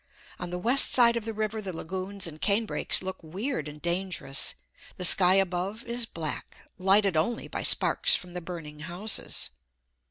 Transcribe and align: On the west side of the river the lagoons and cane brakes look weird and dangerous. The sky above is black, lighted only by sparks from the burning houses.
On 0.39 0.49
the 0.49 0.57
west 0.57 0.89
side 0.89 1.15
of 1.15 1.25
the 1.25 1.31
river 1.33 1.61
the 1.61 1.71
lagoons 1.71 2.25
and 2.25 2.41
cane 2.41 2.65
brakes 2.65 3.03
look 3.03 3.21
weird 3.23 3.67
and 3.67 3.79
dangerous. 3.79 4.55
The 4.97 5.05
sky 5.05 5.35
above 5.35 5.83
is 5.83 6.07
black, 6.07 6.57
lighted 6.79 7.15
only 7.15 7.47
by 7.47 7.61
sparks 7.61 8.15
from 8.15 8.33
the 8.33 8.41
burning 8.41 8.79
houses. 8.79 9.51